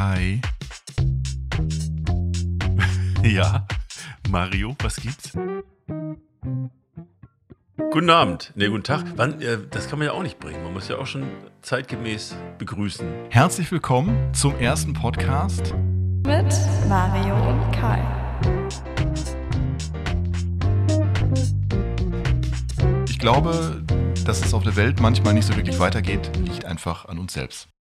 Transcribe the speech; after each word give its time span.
Hi. 0.00 0.40
Ja, 3.22 3.66
Mario, 4.30 4.74
was 4.82 4.96
gibt's? 4.96 5.32
Guten 7.76 8.08
Abend, 8.08 8.50
ne, 8.54 8.70
guten 8.70 8.82
Tag. 8.82 9.04
Wann, 9.16 9.42
äh, 9.42 9.58
das 9.70 9.90
kann 9.90 9.98
man 9.98 10.06
ja 10.06 10.14
auch 10.14 10.22
nicht 10.22 10.38
bringen. 10.38 10.62
Man 10.62 10.72
muss 10.72 10.88
ja 10.88 10.96
auch 10.96 11.06
schon 11.06 11.24
zeitgemäß 11.60 12.34
begrüßen. 12.56 13.06
Herzlich 13.28 13.70
willkommen 13.70 14.32
zum 14.32 14.58
ersten 14.58 14.94
Podcast 14.94 15.74
mit 16.26 16.50
Mario 16.88 17.34
und 17.50 17.70
Kai. 17.72 18.02
Ich 23.06 23.18
glaube, 23.18 23.84
dass 24.24 24.42
es 24.42 24.54
auf 24.54 24.62
der 24.62 24.76
Welt 24.76 24.98
manchmal 24.98 25.34
nicht 25.34 25.46
so 25.46 25.54
wirklich 25.56 25.78
weitergeht, 25.78 26.34
liegt 26.38 26.64
einfach 26.64 27.04
an 27.04 27.18
uns 27.18 27.34
selbst. 27.34 27.70